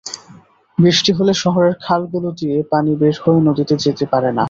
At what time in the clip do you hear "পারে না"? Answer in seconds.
4.13-4.39